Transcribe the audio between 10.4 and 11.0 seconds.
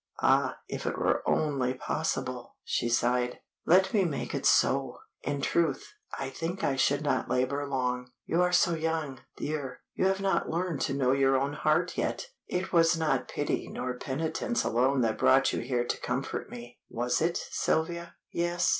learned to